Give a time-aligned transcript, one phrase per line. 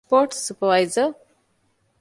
[0.09, 0.99] ސްޕޯރޓްސް ސުޕަރވައިޒަރ